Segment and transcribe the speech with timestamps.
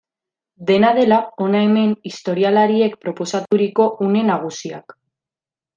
[0.69, 5.03] Dena dela, hona hemen historialariek proposaturiko une nagusiak.